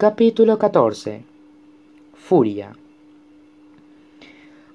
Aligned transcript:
Capítulo 0.00 0.60
14 0.60 1.24
Furia 2.14 2.72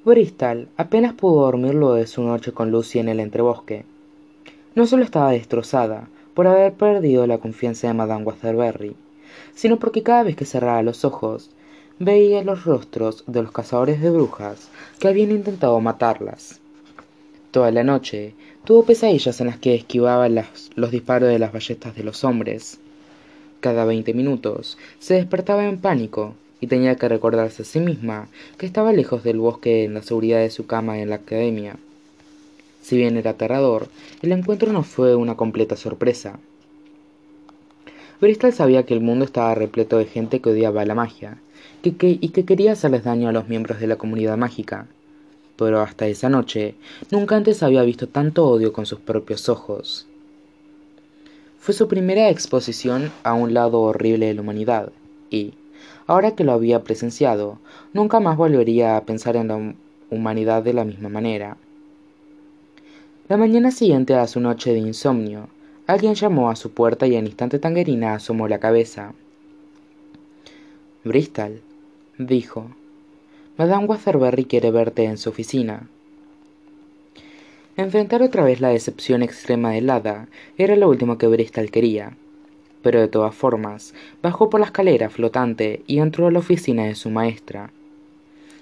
Bristol 0.03 0.67
apenas 0.75 1.13
pudo 1.13 1.45
dormir 1.45 1.75
luego 1.75 1.93
de 1.93 2.07
su 2.07 2.23
noche 2.23 2.51
con 2.51 2.71
Lucy 2.71 2.99
en 2.99 3.07
el 3.07 3.21
entrebosque. 3.21 3.85
No 4.75 4.85
solo 4.85 5.05
estaba 5.05 5.31
destrozada 5.31 6.09
por 6.33 6.47
haber 6.47 6.73
perdido 6.73 7.25
la 7.25 7.37
confianza 7.37 7.87
de 7.87 7.93
Madame 7.93 8.25
Waterbury, 8.25 8.97
sino 9.55 9.79
porque 9.79 10.03
cada 10.03 10.23
vez 10.23 10.35
que 10.35 10.43
cerraba 10.43 10.83
los 10.83 11.05
ojos 11.05 11.51
veía 11.99 12.43
los 12.43 12.65
rostros 12.65 13.23
de 13.25 13.43
los 13.43 13.53
cazadores 13.53 14.01
de 14.01 14.09
brujas 14.09 14.69
que 14.99 15.07
habían 15.07 15.31
intentado 15.31 15.79
matarlas. 15.79 16.59
Toda 17.51 17.71
la 17.71 17.85
noche 17.85 18.35
tuvo 18.65 18.83
pesadillas 18.83 19.39
en 19.39 19.47
las 19.47 19.57
que 19.57 19.73
esquivaba 19.73 20.27
los 20.27 20.91
disparos 20.91 21.29
de 21.29 21.39
las 21.39 21.53
ballestas 21.53 21.95
de 21.95 22.03
los 22.03 22.25
hombres 22.25 22.81
cada 23.63 23.85
veinte 23.85 24.13
minutos 24.13 24.77
se 24.99 25.13
despertaba 25.13 25.65
en 25.65 25.77
pánico 25.77 26.35
y 26.59 26.67
tenía 26.67 26.97
que 26.97 27.07
recordarse 27.07 27.61
a 27.61 27.65
sí 27.65 27.79
misma 27.79 28.27
que 28.57 28.65
estaba 28.65 28.91
lejos 28.91 29.23
del 29.23 29.39
bosque 29.39 29.85
en 29.85 29.93
la 29.93 30.01
seguridad 30.01 30.39
de 30.39 30.49
su 30.49 30.65
cama 30.65 30.99
en 30.99 31.09
la 31.09 31.15
academia. 31.15 31.77
Si 32.81 32.97
bien 32.97 33.15
era 33.15 33.31
aterrador, 33.31 33.87
el 34.21 34.33
encuentro 34.33 34.73
no 34.73 34.83
fue 34.83 35.15
una 35.15 35.37
completa 35.37 35.77
sorpresa. 35.77 36.39
Bristol 38.19 38.51
sabía 38.51 38.83
que 38.83 38.93
el 38.93 38.99
mundo 38.99 39.23
estaba 39.23 39.55
repleto 39.55 39.97
de 39.97 40.07
gente 40.07 40.41
que 40.41 40.49
odiaba 40.49 40.83
la 40.83 40.93
magia 40.93 41.37
y 41.83 42.29
que 42.29 42.45
quería 42.45 42.73
hacerles 42.73 43.05
daño 43.05 43.29
a 43.29 43.31
los 43.31 43.47
miembros 43.47 43.79
de 43.79 43.87
la 43.87 43.95
comunidad 43.95 44.35
mágica. 44.35 44.87
Pero 45.55 45.79
hasta 45.79 46.07
esa 46.07 46.27
noche 46.27 46.75
nunca 47.11 47.37
antes 47.37 47.63
había 47.63 47.83
visto 47.83 48.09
tanto 48.09 48.45
odio 48.45 48.73
con 48.73 48.85
sus 48.85 48.99
propios 48.99 49.47
ojos. 49.47 50.07
Fue 51.63 51.73
su 51.73 51.87
primera 51.87 52.29
exposición 52.29 53.13
a 53.23 53.33
un 53.35 53.53
lado 53.53 53.79
horrible 53.79 54.25
de 54.25 54.33
la 54.33 54.41
humanidad, 54.41 54.91
y, 55.29 55.53
ahora 56.07 56.35
que 56.35 56.43
lo 56.43 56.51
había 56.51 56.83
presenciado, 56.83 57.57
nunca 57.93 58.19
más 58.19 58.35
volvería 58.35 58.97
a 58.97 59.05
pensar 59.05 59.37
en 59.37 59.47
la 59.47 59.73
humanidad 60.09 60.61
de 60.61 60.73
la 60.73 60.83
misma 60.83 61.07
manera. 61.07 61.55
La 63.29 63.37
mañana 63.37 63.71
siguiente 63.71 64.13
a 64.13 64.27
su 64.27 64.41
noche 64.41 64.73
de 64.73 64.79
insomnio, 64.79 65.47
alguien 65.87 66.15
llamó 66.15 66.49
a 66.49 66.57
su 66.57 66.71
puerta 66.73 67.07
y 67.07 67.15
en 67.15 67.27
instante 67.27 67.59
Tangerina 67.59 68.15
asomó 68.15 68.49
la 68.49 68.59
cabeza. 68.59 69.13
Bristol, 71.05 71.61
dijo, 72.17 72.71
Madame 73.57 73.85
Waterbury 73.85 74.43
quiere 74.43 74.69
verte 74.69 75.05
en 75.05 75.17
su 75.17 75.29
oficina. 75.29 75.87
Enfrentar 77.75 78.21
otra 78.21 78.43
vez 78.43 78.61
la 78.61 78.69
decepción 78.69 79.23
extrema 79.23 79.71
del 79.71 79.89
hada 79.89 80.27
era 80.59 80.75
lo 80.75 80.87
último 80.87 81.17
que 81.17 81.25
Bristol 81.25 81.71
quería. 81.71 82.15
Pero 82.83 82.99
de 82.99 83.07
todas 83.07 83.33
formas, 83.33 83.95
bajó 84.21 84.49
por 84.49 84.59
la 84.59 84.67
escalera 84.67 85.09
flotante 85.09 85.81
y 85.87 85.97
entró 85.97 86.27
a 86.27 86.31
la 86.31 86.39
oficina 86.39 86.85
de 86.85 86.93
su 86.93 87.09
maestra. 87.09 87.71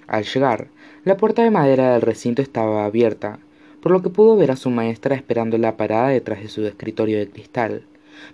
Al 0.08 0.23
llegar, 0.23 0.67
la 1.04 1.17
puerta 1.17 1.44
de 1.44 1.52
madera 1.52 1.92
del 1.92 2.02
recinto 2.02 2.42
estaba 2.42 2.86
abierta, 2.86 3.39
por 3.82 3.92
lo 3.92 4.02
que 4.02 4.09
pudo 4.09 4.38
ver 4.38 4.52
a 4.52 4.56
su 4.56 4.70
maestra 4.70 5.16
esperando 5.16 5.58
la 5.58 5.76
parada 5.76 6.08
detrás 6.08 6.42
de 6.42 6.48
su 6.48 6.66
escritorio 6.66 7.17
de 7.17 7.30
cristal, 7.30 7.84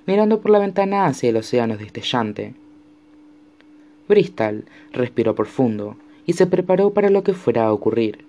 mirando 0.05 0.41
por 0.41 0.51
la 0.51 0.59
ventana 0.59 1.07
hacia 1.07 1.29
el 1.29 1.37
océano 1.37 1.77
destellante. 1.77 2.53
Bristol 4.07 4.65
respiró 4.91 5.33
profundo 5.33 5.97
y 6.27 6.33
se 6.33 6.45
preparó 6.45 6.91
para 6.91 7.09
lo 7.09 7.23
que 7.23 7.33
fuera 7.33 7.65
a 7.65 7.73
ocurrir. 7.73 8.25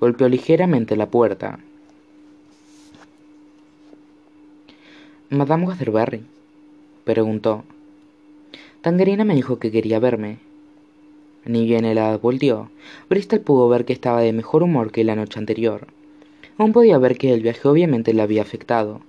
Golpeó 0.00 0.28
ligeramente 0.28 0.96
la 0.96 1.10
puerta. 1.10 1.58
Madame 5.32 5.64
Waterbury, 5.64 6.24
preguntó. 7.04 7.62
Tangerina 8.80 9.24
me 9.24 9.36
dijo 9.36 9.60
que 9.60 9.70
quería 9.70 10.00
verme. 10.00 10.38
Ni 11.44 11.66
bien 11.66 11.84
el 11.84 11.98
hada 11.98 12.16
volvió, 12.16 12.68
Bristol 13.08 13.38
pudo 13.38 13.68
ver 13.68 13.84
que 13.84 13.92
estaba 13.92 14.22
de 14.22 14.32
mejor 14.32 14.64
humor 14.64 14.90
que 14.90 15.04
la 15.04 15.14
noche 15.14 15.38
anterior. 15.38 15.86
Aún 16.58 16.72
podía 16.72 16.98
ver 16.98 17.16
que 17.16 17.32
el 17.32 17.42
viaje 17.42 17.68
obviamente 17.68 18.12
le 18.12 18.22
había 18.22 18.42
afectado. 18.42 19.02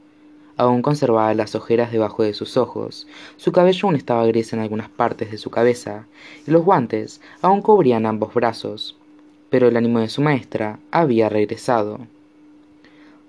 Aún 0.58 0.84
conservaba 0.84 1.34
las 1.34 1.56
ojeras 1.56 1.92
debajo 1.92 2.22
de 2.22 2.36
sus 2.36 2.56
ojos, 2.56 3.08
su 3.38 3.52
cabello 3.52 3.88
aún 3.88 3.96
estaba 3.96 4.24
gris 4.28 4.54
en 4.54 4.60
algunas 4.60 4.90
partes 4.90 5.32
de 5.32 5.40
su 5.40 5.50
cabeza, 5.50 6.06
y 6.46 6.52
los 6.52 6.64
guantes 6.64 7.20
aún 7.42 7.64
cubrían 7.64 8.06
ambos 8.06 8.32
brazos. 8.36 8.96
Pero 9.50 9.70
el 9.70 9.76
ánimo 9.76 10.00
de 10.00 10.10
su 10.10 10.22
maestra 10.22 10.78
había 10.92 11.30
regresado. 11.30 11.98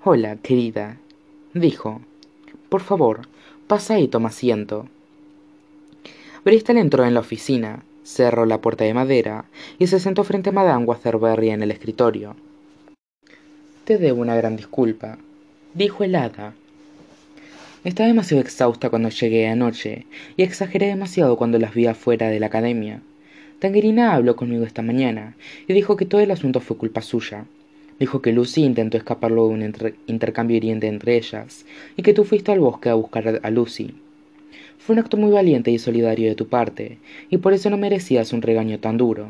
Hola, 0.05 0.37
querida, 0.37 0.99
dijo. 1.55 2.03
Por 2.73 2.81
favor, 2.81 3.29
pasa 3.67 4.01
y 4.01 4.09
toma 4.09 4.31
asiento. 4.31 4.89
Bristol 6.43 6.79
entró 6.79 7.05
en 7.05 7.13
la 7.13 7.21
oficina, 7.21 7.85
cerró 8.03 8.47
la 8.47 8.63
puerta 8.63 8.85
de 8.85 8.95
madera 8.95 9.45
y 9.79 9.89
se 9.89 10.01
sentó 10.01 10.25
frente 10.25 10.49
a 10.49 10.53
Madame 10.53 10.87
Waterbury 10.87 11.51
en 11.51 11.63
el 11.63 11.71
escritorio. 11.71 12.35
Te 13.85 13.99
debo 13.99 14.23
una 14.23 14.37
gran 14.37 14.57
disculpa, 14.57 15.19
dijo 15.75 16.03
el 16.03 16.15
hada. 16.15 16.55
Estaba 17.85 18.07
demasiado 18.07 18.41
exhausta 18.41 18.89
cuando 18.89 19.11
llegué 19.11 19.49
anoche 19.49 20.07
y 20.39 20.43
exageré 20.43 20.87
demasiado 20.87 21.37
cuando 21.37 21.59
las 21.59 21.75
vi 21.75 21.89
afuera 21.89 22.31
de 22.31 22.41
la 22.41 22.47
academia. 22.47 23.03
Tangerina 23.59 24.15
habló 24.15 24.35
conmigo 24.35 24.65
esta 24.65 24.81
mañana 24.81 25.37
y 25.69 25.75
dijo 25.75 25.99
que 25.99 26.07
todo 26.07 26.23
el 26.23 26.31
asunto 26.31 26.61
fue 26.61 26.79
culpa 26.79 27.03
suya. 27.03 27.45
Dijo 27.99 28.23
que 28.23 28.33
Lucy 28.33 28.65
intentó 28.65 28.97
escapar 28.97 29.31
luego 29.31 29.51
de 29.51 29.55
un 29.55 29.95
intercambio 30.07 30.57
hiriente 30.57 30.89
entre 30.89 31.17
ellas, 31.17 31.67
y 31.97 32.03
que 32.03 32.15
tú 32.15 32.25
fuiste 32.25 32.53
al 32.53 32.61
bosque 32.61 32.89
a 32.89 32.95
buscar 32.95 33.41
a 33.43 33.51
Lucy. 33.51 33.95
Fue 34.79 34.95
un 34.95 34.99
acto 34.99 35.17
muy 35.17 35.31
valiente 35.31 35.71
y 35.71 35.79
solidario 35.79 36.29
de 36.29 36.35
tu 36.35 36.49
parte, 36.49 36.99
y 37.31 37.39
por 37.39 37.53
eso 37.53 37.71
no 37.71 37.77
merecías 37.77 38.33
un 38.33 38.43
regaño 38.43 38.81
tan 38.81 38.97
duro. 38.97 39.29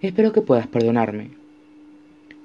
Espero 0.00 0.32
que 0.32 0.42
puedas 0.42 0.66
perdonarme. 0.68 1.30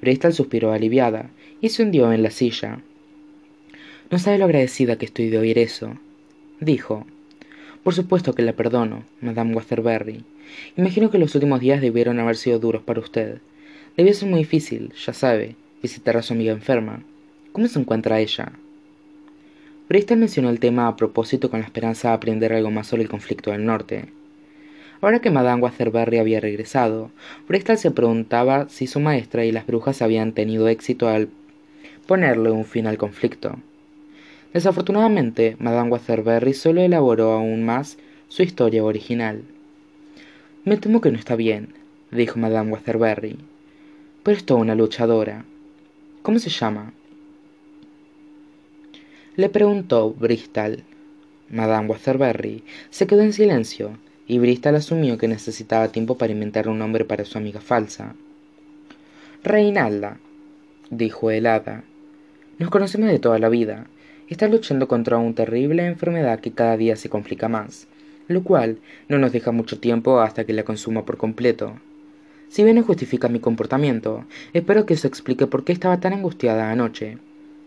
Bristol 0.01 0.33
suspiró 0.33 0.71
aliviada, 0.71 1.29
y 1.61 1.69
se 1.69 1.83
hundió 1.83 2.11
en 2.11 2.23
la 2.23 2.31
silla. 2.31 2.79
No 4.09 4.19
sabe 4.19 4.37
lo 4.37 4.45
agradecida 4.45 4.97
que 4.97 5.05
estoy 5.05 5.29
de 5.29 5.37
oír 5.37 5.57
eso, 5.57 5.97
dijo. 6.59 7.05
Por 7.83 7.93
supuesto 7.93 8.33
que 8.33 8.41
la 8.41 8.53
perdono, 8.53 9.03
Madame 9.21 9.53
Waterbury. 9.53 10.23
Imagino 10.77 11.09
que 11.09 11.17
los 11.17 11.35
últimos 11.35 11.59
días 11.59 11.81
debieron 11.81 12.19
haber 12.19 12.37
sido 12.37 12.59
duros 12.59 12.81
para 12.83 12.99
usted. 12.99 13.39
Debió 13.97 14.13
ser 14.13 14.29
muy 14.29 14.41
difícil, 14.41 14.93
ya 14.93 15.11
sabe, 15.11 15.55
visitar 15.81 16.17
a 16.17 16.21
su 16.21 16.33
amiga 16.33 16.51
enferma. 16.51 17.01
¿Cómo 17.51 17.67
se 17.67 17.79
encuentra 17.79 18.19
ella? 18.19 18.51
Bristol 19.89 20.19
mencionó 20.19 20.51
el 20.51 20.59
tema 20.59 20.87
a 20.87 20.95
propósito 20.95 21.49
con 21.49 21.61
la 21.61 21.65
esperanza 21.65 22.09
de 22.09 22.13
aprender 22.13 22.53
algo 22.53 22.69
más 22.69 22.85
sobre 22.85 23.01
el 23.01 23.09
conflicto 23.09 23.49
del 23.49 23.65
norte. 23.65 24.05
Ahora 25.01 25.19
que 25.19 25.31
Madame 25.31 25.63
Waterbury 25.63 26.19
había 26.19 26.39
regresado, 26.39 27.09
Bristol 27.47 27.79
se 27.79 27.89
preguntaba 27.89 28.69
si 28.69 28.85
su 28.85 28.99
maestra 28.99 29.45
y 29.45 29.51
las 29.51 29.65
brujas 29.65 30.03
habían 30.03 30.31
tenido 30.33 30.67
éxito 30.67 31.09
al 31.09 31.29
ponerle 32.05 32.51
un 32.51 32.65
fin 32.65 32.85
al 32.85 32.99
conflicto. 32.99 33.57
Desafortunadamente, 34.53 35.55
Madame 35.57 35.89
Waterbury 35.89 36.53
solo 36.53 36.81
elaboró 36.81 37.31
aún 37.31 37.65
más 37.65 37.97
su 38.27 38.43
historia 38.43 38.83
original. 38.83 39.41
Me 40.65 40.77
temo 40.77 41.01
que 41.01 41.11
no 41.11 41.17
está 41.17 41.35
bien, 41.35 41.69
dijo 42.11 42.37
Madame 42.37 42.73
Waterbury. 42.73 43.37
Pero 44.27 44.39
es 44.39 44.43
toda 44.45 44.59
una 44.59 44.75
luchadora. 44.75 45.45
¿Cómo 46.21 46.37
se 46.37 46.49
llama? 46.49 46.91
Le 49.37 49.47
preguntó 49.47 50.11
Bristol. 50.11 50.83
Madame 51.49 51.87
Waterbury 51.87 52.61
se 52.89 53.07
quedó 53.07 53.21
en 53.21 53.31
silencio, 53.31 53.97
y 54.27 54.39
Bristol 54.39 54.75
asumió 54.75 55.17
que 55.17 55.29
necesitaba 55.29 55.93
tiempo 55.93 56.17
para 56.17 56.33
inventar 56.33 56.67
un 56.67 56.77
nombre 56.77 57.05
para 57.05 57.23
su 57.23 57.37
amiga 57.37 57.61
falsa. 57.61 58.15
Reinalda, 59.45 60.17
dijo 60.89 61.31
el 61.31 61.45
hada. 61.45 61.85
Nos 62.59 62.69
conocemos 62.69 63.09
de 63.09 63.19
toda 63.19 63.39
la 63.39 63.47
vida. 63.47 63.87
Está 64.27 64.49
luchando 64.49 64.89
contra 64.89 65.19
una 65.19 65.35
terrible 65.35 65.85
enfermedad 65.85 66.41
que 66.41 66.51
cada 66.51 66.75
día 66.75 66.97
se 66.97 67.07
complica 67.07 67.47
más, 67.47 67.87
lo 68.27 68.43
cual 68.43 68.79
no 69.07 69.19
nos 69.19 69.31
deja 69.31 69.53
mucho 69.53 69.79
tiempo 69.79 70.19
hasta 70.19 70.43
que 70.43 70.51
la 70.51 70.63
consuma 70.63 71.05
por 71.05 71.15
completo. 71.15 71.79
Si 72.49 72.63
bien 72.63 72.77
no 72.77 72.83
justifica 72.83 73.27
mi 73.27 73.39
comportamiento, 73.39 74.25
espero 74.53 74.85
que 74.85 74.93
eso 74.93 75.07
explique 75.07 75.47
por 75.47 75.63
qué 75.63 75.73
estaba 75.73 75.99
tan 75.99 76.13
angustiada 76.13 76.71
anoche. 76.71 77.17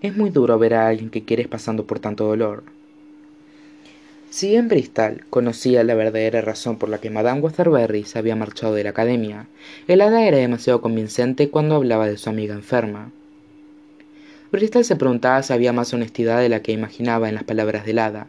Es 0.03 0.17
muy 0.17 0.31
duro 0.31 0.59
ver 0.59 0.75
a 0.75 0.89
alguien 0.89 1.11
que 1.11 1.25
quieres 1.25 1.49
pasando 1.49 1.87
por 1.87 2.01
tanto 2.01 2.25
dolor. 2.25 2.63
Si 4.31 4.49
bien 4.49 4.69
Bristol 4.69 5.25
conocía 5.29 5.83
la 5.83 5.95
verdadera 5.95 6.41
razón 6.41 6.77
por 6.79 6.89
la 6.89 6.99
que 6.99 7.11
Madame 7.11 7.41
Waterbury 7.41 8.05
se 8.05 8.19
había 8.19 8.37
marchado 8.37 8.75
de 8.75 8.85
la 8.85 8.91
academia, 8.91 9.49
el 9.89 10.01
hada 10.01 10.25
era 10.25 10.39
demasiado 10.39 10.81
convincente 10.81 11.51
cuando 11.51 11.75
hablaba 11.75 12.07
de 12.07 12.17
su 12.17 12.31
amiga 12.31 12.55
enferma. 12.55 13.11
Bristol 14.53 14.85
se 14.85 14.97
preguntaba 14.97 15.43
si 15.43 15.53
había 15.53 15.73
más 15.73 15.93
honestidad 15.93 16.41
de 16.41 16.49
la 16.49 16.63
que 16.63 16.73
imaginaba 16.73 17.29
en 17.29 17.35
las 17.35 17.45
palabras 17.45 17.85
del 17.85 17.99
hada. 17.99 18.29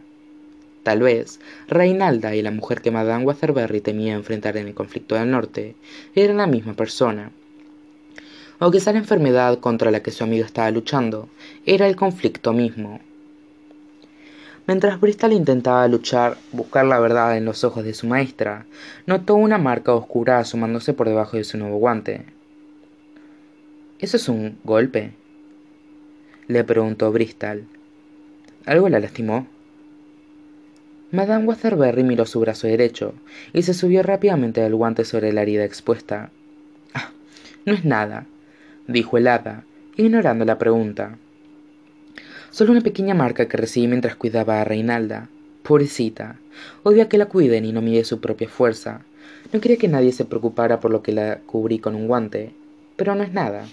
Tal 0.82 1.00
vez, 1.00 1.38
Reinalda 1.68 2.34
y 2.34 2.42
la 2.42 2.50
mujer 2.50 2.80
que 2.80 2.90
Madame 2.90 3.24
Waterbury 3.24 3.80
temía 3.80 4.14
enfrentar 4.14 4.56
en 4.56 4.66
el 4.66 4.74
conflicto 4.74 5.14
del 5.14 5.30
norte 5.30 5.76
eran 6.14 6.38
la 6.38 6.46
misma 6.46 6.74
persona. 6.74 7.30
O 8.58 8.70
quizá 8.70 8.92
la 8.92 8.98
enfermedad 8.98 9.60
contra 9.60 9.90
la 9.90 10.02
que 10.02 10.10
su 10.10 10.24
amigo 10.24 10.44
estaba 10.44 10.70
luchando 10.70 11.28
era 11.66 11.86
el 11.86 11.96
conflicto 11.96 12.52
mismo. 12.52 13.00
Mientras 14.66 15.00
Bristol 15.00 15.32
intentaba 15.32 15.86
luchar, 15.88 16.36
buscar 16.52 16.84
la 16.84 17.00
verdad 17.00 17.36
en 17.36 17.44
los 17.44 17.64
ojos 17.64 17.84
de 17.84 17.94
su 17.94 18.06
maestra, 18.06 18.66
notó 19.06 19.34
una 19.34 19.58
marca 19.58 19.92
oscura 19.92 20.38
asomándose 20.38 20.94
por 20.94 21.08
debajo 21.08 21.36
de 21.36 21.44
su 21.44 21.58
nuevo 21.58 21.78
guante. 21.78 22.24
¿Eso 23.98 24.16
es 24.16 24.28
un 24.28 24.58
golpe? 24.64 25.12
le 26.48 26.64
preguntó 26.64 27.10
Bristol. 27.12 27.64
¿Algo 28.66 28.88
la 28.88 29.00
lastimó? 29.00 29.46
Madame 31.12 31.44
Waterbury 31.44 32.04
miró 32.04 32.24
su 32.24 32.40
brazo 32.40 32.66
derecho 32.66 33.12
y 33.52 33.64
se 33.64 33.74
subió 33.74 34.02
rápidamente 34.02 34.64
el 34.64 34.74
guante 34.74 35.04
sobre 35.04 35.30
la 35.34 35.42
herida 35.42 35.62
expuesta. 35.62 36.30
Ah, 36.94 37.10
no 37.66 37.74
es 37.74 37.84
nada, 37.84 38.24
dijo 38.88 39.18
el 39.18 39.28
hada, 39.28 39.64
ignorando 39.98 40.46
la 40.46 40.56
pregunta. 40.56 41.18
Solo 42.50 42.72
una 42.72 42.80
pequeña 42.80 43.14
marca 43.14 43.46
que 43.46 43.58
recibí 43.58 43.88
mientras 43.88 44.16
cuidaba 44.16 44.62
a 44.62 44.64
Reinalda. 44.64 45.28
Pobrecita. 45.62 46.38
Odia 46.82 47.10
que 47.10 47.18
la 47.18 47.26
cuiden 47.26 47.66
y 47.66 47.72
no 47.72 47.82
mide 47.82 48.04
su 48.04 48.18
propia 48.20 48.48
fuerza. 48.48 49.02
No 49.52 49.60
quería 49.60 49.76
que 49.76 49.88
nadie 49.88 50.12
se 50.12 50.24
preocupara 50.24 50.80
por 50.80 50.90
lo 50.90 51.02
que 51.02 51.12
la 51.12 51.40
cubrí 51.40 51.78
con 51.78 51.94
un 51.94 52.08
guante. 52.08 52.52
Pero 52.96 53.14
no 53.14 53.22
es 53.22 53.34
nada. 53.34 53.66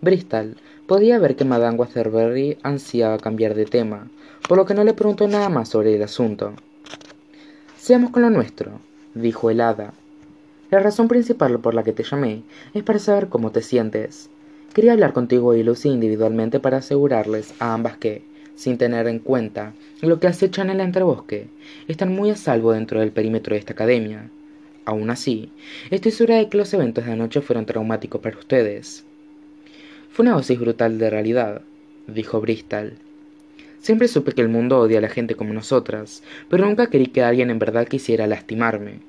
Bristol 0.00 0.56
podía 0.86 1.18
ver 1.18 1.34
que 1.34 1.44
Madame 1.44 1.76
Waterbury 1.76 2.58
ansiaba 2.62 3.18
cambiar 3.18 3.54
de 3.54 3.66
tema, 3.66 4.08
por 4.48 4.58
lo 4.58 4.66
que 4.66 4.74
no 4.74 4.84
le 4.84 4.94
preguntó 4.94 5.28
nada 5.28 5.48
más 5.48 5.68
sobre 5.68 5.94
el 5.94 6.02
asunto. 6.02 6.54
Seamos 7.78 8.10
con 8.10 8.22
lo 8.22 8.30
nuestro, 8.30 8.80
dijo 9.14 9.50
el 9.50 9.60
hada. 9.60 9.92
La 10.70 10.78
razón 10.78 11.08
principal 11.08 11.58
por 11.60 11.74
la 11.74 11.82
que 11.82 11.92
te 11.92 12.04
llamé 12.04 12.42
es 12.74 12.82
para 12.82 12.98
saber 12.98 13.28
cómo 13.28 13.50
te 13.50 13.62
sientes. 13.62 14.30
Quería 14.72 14.92
hablar 14.92 15.12
contigo 15.12 15.54
y 15.54 15.62
Lucy 15.64 15.88
individualmente 15.88 16.60
para 16.60 16.76
asegurarles 16.76 17.54
a 17.58 17.74
ambas 17.74 17.96
que, 17.96 18.22
sin 18.54 18.78
tener 18.78 19.08
en 19.08 19.18
cuenta 19.18 19.72
lo 20.00 20.20
que 20.20 20.28
acechan 20.28 20.70
en 20.70 20.80
el 20.80 20.86
entrebosque, 20.86 21.48
están 21.88 22.14
muy 22.14 22.30
a 22.30 22.36
salvo 22.36 22.72
dentro 22.72 23.00
del 23.00 23.10
perímetro 23.10 23.54
de 23.54 23.58
esta 23.58 23.72
academia. 23.72 24.30
Aún 24.84 25.10
así, 25.10 25.50
estoy 25.90 26.12
segura 26.12 26.36
de 26.36 26.48
que 26.48 26.58
los 26.58 26.72
eventos 26.72 27.04
de 27.04 27.12
anoche 27.12 27.40
fueron 27.40 27.66
traumáticos 27.66 28.20
para 28.20 28.38
ustedes. 28.38 29.04
Fue 30.10 30.24
una 30.24 30.34
dosis 30.34 30.58
brutal 30.58 30.98
de 30.98 31.10
realidad, 31.10 31.62
dijo 32.06 32.40
Bristol. 32.40 32.94
Siempre 33.80 34.08
supe 34.08 34.32
que 34.32 34.42
el 34.42 34.48
mundo 34.48 34.78
odia 34.78 34.98
a 34.98 35.00
la 35.02 35.08
gente 35.08 35.34
como 35.34 35.54
nosotras, 35.54 36.22
pero 36.48 36.66
nunca 36.66 36.88
querí 36.88 37.06
que 37.06 37.22
alguien 37.22 37.50
en 37.50 37.58
verdad 37.58 37.88
quisiera 37.88 38.26
lastimarme. 38.26 39.00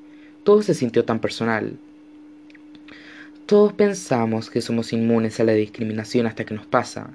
Todo 0.44 0.64
se 0.64 0.74
sintió 0.74 1.04
tan 1.04 1.20
personal. 1.20 1.78
Todos 3.46 3.74
pensamos 3.74 4.50
que 4.50 4.62
somos 4.62 4.94
inmunes 4.94 5.40
a 5.40 5.44
la 5.44 5.52
discriminación 5.52 6.26
hasta 6.26 6.46
que 6.46 6.54
nos 6.54 6.66
pasa, 6.66 7.10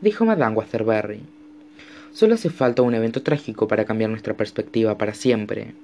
dijo 0.00 0.24
Madame 0.24 0.56
Waterbury. 0.56 1.20
Solo 2.12 2.34
hace 2.34 2.48
falta 2.48 2.82
un 2.82 2.94
evento 2.94 3.22
trágico 3.22 3.66
para 3.66 3.84
cambiar 3.84 4.08
nuestra 4.08 4.34
perspectiva 4.34 4.96
para 4.96 5.14
siempre. 5.14 5.74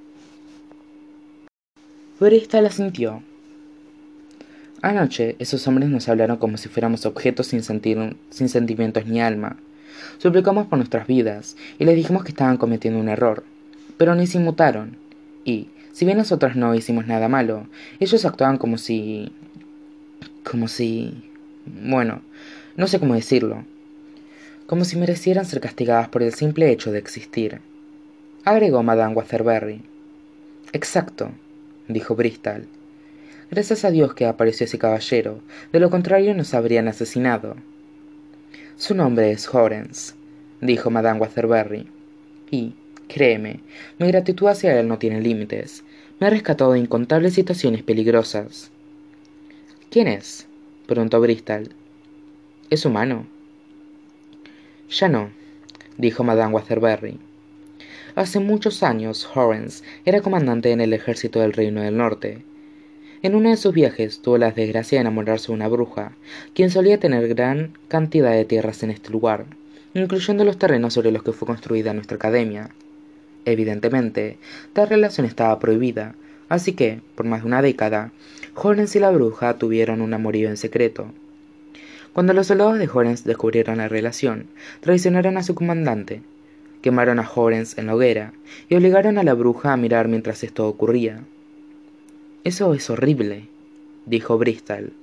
Bristol 2.20 2.62
la 2.62 2.70
sintió. 2.70 3.22
Anoche 4.80 5.34
esos 5.40 5.66
hombres 5.66 5.88
nos 5.88 6.08
hablaron 6.08 6.36
como 6.36 6.56
si 6.56 6.68
fuéramos 6.68 7.04
objetos 7.04 7.48
sin, 7.48 7.64
sentir, 7.64 8.16
sin 8.30 8.48
sentimientos 8.48 9.06
ni 9.06 9.20
alma. 9.20 9.56
Suplicamos 10.18 10.66
por 10.66 10.78
nuestras 10.78 11.06
vidas 11.06 11.56
y 11.78 11.84
les 11.84 11.96
dijimos 11.96 12.24
que 12.24 12.30
estaban 12.30 12.56
cometiendo 12.56 13.00
un 13.00 13.08
error, 13.08 13.44
pero 13.96 14.14
ni 14.14 14.26
se 14.26 14.38
inmutaron. 14.38 14.96
Y, 15.44 15.68
si 15.92 16.04
bien 16.04 16.18
nosotros 16.18 16.56
no 16.56 16.74
hicimos 16.74 17.06
nada 17.06 17.28
malo, 17.28 17.66
ellos 17.98 18.24
actuaban 18.24 18.58
como 18.58 18.78
si... 18.78 19.32
como 20.44 20.68
si... 20.68 21.24
bueno, 21.66 22.22
no 22.76 22.86
sé 22.86 22.98
cómo 22.98 23.14
decirlo. 23.14 23.64
Como 24.66 24.84
si 24.84 24.96
merecieran 24.96 25.44
ser 25.44 25.60
castigadas 25.60 26.08
por 26.08 26.22
el 26.22 26.32
simple 26.32 26.70
hecho 26.70 26.92
de 26.92 26.98
existir. 26.98 27.60
Agregó 28.44 28.82
Madame 28.82 29.14
Waterbury. 29.14 29.82
Exacto, 30.72 31.32
dijo 31.88 32.14
Bristol. 32.14 32.66
Gracias 33.50 33.84
a 33.84 33.90
Dios 33.90 34.14
que 34.14 34.26
apareció 34.26 34.64
ese 34.64 34.78
caballero, 34.78 35.40
de 35.72 35.80
lo 35.80 35.90
contrario 35.90 36.34
nos 36.34 36.54
habrían 36.54 36.86
asesinado. 36.86 37.56
Su 38.80 38.94
nombre 38.94 39.30
es 39.30 39.54
Horens, 39.54 40.14
dijo 40.62 40.88
Madame 40.88 41.20
Waterbury. 41.20 41.86
Y, 42.50 42.72
créeme, 43.08 43.60
mi 43.98 44.06
gratitud 44.06 44.46
hacia 44.46 44.80
él 44.80 44.88
no 44.88 44.96
tiene 44.96 45.20
límites. 45.20 45.84
Me 46.18 46.26
ha 46.26 46.30
rescatado 46.30 46.72
de 46.72 46.78
incontables 46.78 47.34
situaciones 47.34 47.82
peligrosas. 47.82 48.70
¿Quién 49.90 50.08
es? 50.08 50.46
preguntó 50.86 51.20
Bristol. 51.20 51.74
¿Es 52.70 52.86
humano? 52.86 53.26
Ya 54.88 55.10
no, 55.10 55.30
dijo 55.98 56.24
Madame 56.24 56.54
Waterbury. 56.54 57.18
Hace 58.14 58.40
muchos 58.40 58.82
años 58.82 59.28
Horens 59.34 59.84
era 60.06 60.22
comandante 60.22 60.72
en 60.72 60.80
el 60.80 60.94
ejército 60.94 61.40
del 61.40 61.52
Reino 61.52 61.82
del 61.82 61.98
Norte. 61.98 62.44
En 63.22 63.34
uno 63.34 63.50
de 63.50 63.58
sus 63.58 63.74
viajes 63.74 64.22
tuvo 64.22 64.38
la 64.38 64.50
desgracia 64.50 64.96
de 64.96 65.02
enamorarse 65.02 65.48
de 65.48 65.52
una 65.52 65.68
bruja, 65.68 66.12
quien 66.54 66.70
solía 66.70 66.98
tener 66.98 67.28
gran 67.28 67.76
cantidad 67.88 68.32
de 68.32 68.46
tierras 68.46 68.82
en 68.82 68.90
este 68.90 69.10
lugar, 69.10 69.44
incluyendo 69.92 70.42
los 70.42 70.58
terrenos 70.58 70.94
sobre 70.94 71.12
los 71.12 71.22
que 71.22 71.32
fue 71.32 71.46
construida 71.46 71.92
nuestra 71.92 72.16
academia. 72.16 72.70
Evidentemente, 73.44 74.38
tal 74.72 74.88
relación 74.88 75.26
estaba 75.26 75.58
prohibida, 75.58 76.14
así 76.48 76.72
que, 76.72 77.02
por 77.14 77.26
más 77.26 77.42
de 77.42 77.48
una 77.48 77.60
década, 77.60 78.10
Horens 78.54 78.96
y 78.96 79.00
la 79.00 79.10
bruja 79.10 79.58
tuvieron 79.58 80.00
un 80.00 80.14
amorío 80.14 80.48
en 80.48 80.56
secreto. 80.56 81.12
Cuando 82.14 82.32
los 82.32 82.46
soldados 82.46 82.78
de 82.78 82.88
Horens 82.90 83.24
descubrieron 83.24 83.78
la 83.78 83.88
relación, 83.88 84.46
traicionaron 84.80 85.36
a 85.36 85.42
su 85.42 85.54
comandante, 85.54 86.22
quemaron 86.80 87.18
a 87.18 87.30
Horens 87.34 87.76
en 87.76 87.84
la 87.84 87.96
hoguera 87.96 88.32
y 88.70 88.76
obligaron 88.76 89.18
a 89.18 89.24
la 89.24 89.34
bruja 89.34 89.74
a 89.74 89.76
mirar 89.76 90.08
mientras 90.08 90.42
esto 90.42 90.66
ocurría. 90.66 91.22
Eso 92.42 92.72
es 92.72 92.88
horrible, 92.88 93.48
dijo 94.06 94.38
Bristol. 94.38 94.94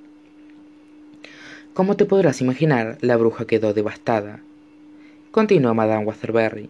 Como 1.72 1.94
te 1.94 2.04
podrás 2.04 2.40
imaginar, 2.40 2.98
la 3.00 3.16
bruja 3.16 3.46
quedó 3.46 3.72
devastada. 3.72 4.40
Continuó 5.30 5.72
Madame 5.72 6.04
Waterbury. 6.04 6.68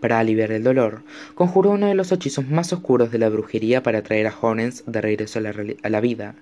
Para 0.00 0.18
aliviar 0.18 0.50
el 0.50 0.64
dolor, 0.64 1.02
conjuró 1.36 1.70
uno 1.70 1.86
de 1.86 1.94
los 1.94 2.10
hechizos 2.10 2.48
más 2.48 2.72
oscuros 2.72 3.12
de 3.12 3.18
la 3.18 3.28
brujería 3.28 3.80
para 3.84 4.02
traer 4.02 4.26
a 4.26 4.34
Horens 4.40 4.82
de 4.88 5.00
regreso 5.00 5.38
a 5.38 5.42
la, 5.42 5.54
a 5.84 5.88
la 5.88 6.00
vida. 6.00 6.34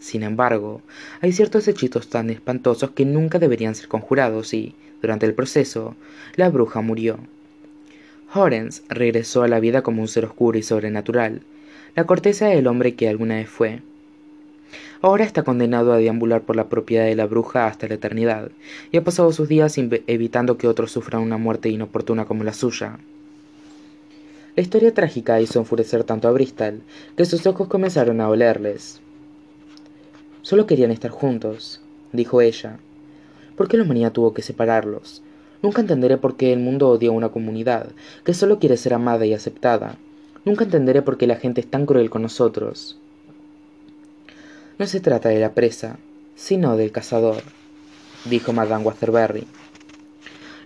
Sin 0.00 0.24
embargo, 0.24 0.82
hay 1.20 1.32
ciertos 1.32 1.68
hechizos 1.68 2.08
tan 2.08 2.30
espantosos 2.30 2.90
que 2.90 3.04
nunca 3.04 3.38
deberían 3.38 3.76
ser 3.76 3.86
conjurados 3.86 4.54
y, 4.54 4.74
durante 5.00 5.24
el 5.24 5.34
proceso, 5.34 5.94
la 6.34 6.48
bruja 6.48 6.80
murió. 6.80 7.20
Horens 8.34 8.82
regresó 8.88 9.44
a 9.44 9.48
la 9.48 9.60
vida 9.60 9.82
como 9.82 10.02
un 10.02 10.08
ser 10.08 10.24
oscuro 10.24 10.58
y 10.58 10.64
sobrenatural, 10.64 11.42
la 11.96 12.04
corteza 12.04 12.46
del 12.46 12.66
hombre 12.66 12.94
que 12.94 13.08
alguna 13.08 13.36
vez 13.36 13.48
fue. 13.48 13.82
Ahora 15.02 15.24
está 15.24 15.42
condenado 15.42 15.92
a 15.92 15.96
deambular 15.96 16.42
por 16.42 16.56
la 16.56 16.68
propiedad 16.68 17.06
de 17.06 17.16
la 17.16 17.26
bruja 17.26 17.66
hasta 17.66 17.88
la 17.88 17.94
eternidad, 17.94 18.50
y 18.92 18.98
ha 18.98 19.04
pasado 19.04 19.32
sus 19.32 19.48
días 19.48 19.76
evitando 19.78 20.58
que 20.58 20.68
otros 20.68 20.92
sufran 20.92 21.22
una 21.22 21.38
muerte 21.38 21.70
inoportuna 21.70 22.26
como 22.26 22.44
la 22.44 22.52
suya. 22.52 22.98
La 24.56 24.62
historia 24.62 24.92
trágica 24.92 25.40
hizo 25.40 25.58
enfurecer 25.58 26.04
tanto 26.04 26.28
a 26.28 26.32
Bristol 26.32 26.82
que 27.16 27.24
sus 27.24 27.46
ojos 27.46 27.68
comenzaron 27.68 28.20
a 28.20 28.28
olerles. 28.28 29.00
Solo 30.42 30.66
querían 30.66 30.90
estar 30.90 31.10
juntos, 31.10 31.80
dijo 32.12 32.40
ella. 32.40 32.78
¿Por 33.56 33.68
qué 33.68 33.76
la 33.76 33.84
humanidad 33.84 34.12
tuvo 34.12 34.34
que 34.34 34.42
separarlos? 34.42 35.22
Nunca 35.62 35.80
entenderé 35.80 36.16
por 36.16 36.36
qué 36.36 36.52
el 36.52 36.58
mundo 36.58 36.88
odia 36.88 37.10
a 37.10 37.12
una 37.12 37.28
comunidad 37.28 37.88
que 38.24 38.34
solo 38.34 38.58
quiere 38.58 38.76
ser 38.76 38.94
amada 38.94 39.24
y 39.24 39.34
aceptada. 39.34 39.96
Nunca 40.44 40.64
entenderé 40.64 41.02
por 41.02 41.18
qué 41.18 41.26
la 41.26 41.36
gente 41.36 41.60
es 41.60 41.66
tan 41.66 41.84
cruel 41.84 42.08
con 42.08 42.22
nosotros. 42.22 42.98
No 44.78 44.86
se 44.86 45.00
trata 45.00 45.28
de 45.28 45.38
la 45.38 45.52
presa, 45.52 45.98
sino 46.34 46.76
del 46.78 46.92
cazador, 46.92 47.42
dijo 48.24 48.54
Madame 48.54 48.84
Waterbury. 48.84 49.46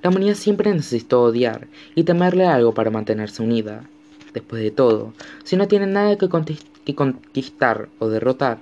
La 0.02 0.10
humanidad 0.10 0.34
siempre 0.34 0.72
necesitó 0.72 1.22
odiar 1.22 1.66
y 1.96 2.04
temerle 2.04 2.46
algo 2.46 2.74
para 2.74 2.90
mantenerse 2.90 3.42
unida. 3.42 3.88
Después 4.32 4.62
de 4.62 4.70
todo, 4.70 5.12
si 5.42 5.56
no 5.56 5.66
tienen 5.66 5.92
nada 5.92 6.16
que, 6.18 6.28
que 6.84 6.94
conquistar 6.94 7.88
o 7.98 8.08
derrotar, 8.08 8.58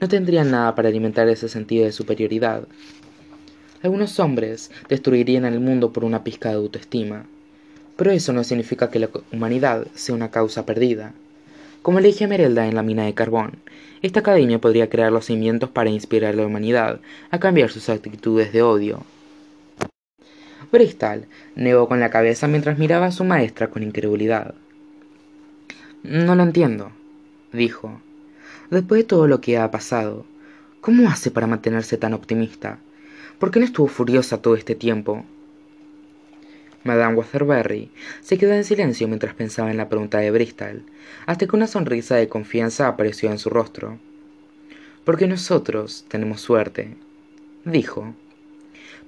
no 0.00 0.08
tendrían 0.08 0.50
nada 0.50 0.74
para 0.74 0.88
alimentar 0.88 1.28
ese 1.28 1.48
sentido 1.48 1.84
de 1.84 1.92
superioridad. 1.92 2.66
Algunos 3.82 4.18
hombres 4.18 4.70
destruirían 4.88 5.44
el 5.44 5.60
mundo 5.60 5.92
por 5.92 6.04
una 6.04 6.24
pizca 6.24 6.48
de 6.48 6.54
autoestima, 6.54 7.26
pero 7.96 8.10
eso 8.10 8.32
no 8.32 8.44
significa 8.44 8.90
que 8.90 8.98
la 8.98 9.10
humanidad 9.32 9.86
sea 9.94 10.14
una 10.14 10.30
causa 10.30 10.66
perdida. 10.66 11.12
Como 11.82 12.00
le 12.00 12.08
dije 12.08 12.24
a 12.24 12.28
Merelda 12.28 12.66
en 12.66 12.74
la 12.74 12.82
mina 12.82 13.04
de 13.04 13.14
carbón, 13.14 13.58
esta 14.02 14.20
academia 14.20 14.60
podría 14.60 14.88
crear 14.88 15.12
los 15.12 15.26
cimientos 15.26 15.70
para 15.70 15.90
inspirar 15.90 16.34
a 16.34 16.36
la 16.36 16.46
humanidad 16.46 17.00
a 17.30 17.38
cambiar 17.38 17.70
sus 17.70 17.88
actitudes 17.88 18.52
de 18.52 18.62
odio. 18.62 19.02
Bristol 20.72 21.26
negó 21.54 21.88
con 21.88 22.00
la 22.00 22.10
cabeza 22.10 22.48
mientras 22.48 22.78
miraba 22.78 23.06
a 23.06 23.12
su 23.12 23.24
maestra 23.24 23.70
con 23.70 23.82
incredulidad. 23.82 24.54
No 26.02 26.34
lo 26.34 26.42
entiendo, 26.42 26.90
dijo. 27.52 28.00
Después 28.70 29.02
de 29.02 29.06
todo 29.06 29.26
lo 29.26 29.40
que 29.40 29.56
ha 29.56 29.70
pasado, 29.70 30.26
¿cómo 30.80 31.08
hace 31.08 31.30
para 31.30 31.46
mantenerse 31.46 31.96
tan 31.96 32.12
optimista? 32.12 32.78
¿Por 33.38 33.50
qué 33.50 33.60
no 33.60 33.66
estuvo 33.66 33.86
furiosa 33.86 34.42
todo 34.42 34.56
este 34.56 34.74
tiempo? 34.74 35.24
Madame 36.84 37.14
Waterbury 37.14 37.90
se 38.20 38.36
quedó 38.36 38.52
en 38.52 38.64
silencio 38.64 39.08
mientras 39.08 39.34
pensaba 39.34 39.70
en 39.70 39.78
la 39.78 39.88
pregunta 39.88 40.18
de 40.18 40.30
Bristol, 40.30 40.82
hasta 41.24 41.46
que 41.46 41.56
una 41.56 41.66
sonrisa 41.66 42.16
de 42.16 42.28
confianza 42.28 42.86
apareció 42.86 43.30
en 43.30 43.38
su 43.38 43.48
rostro. 43.48 43.98
Porque 45.04 45.26
nosotros 45.26 46.04
tenemos 46.08 46.42
suerte, 46.42 46.94
dijo. 47.64 48.14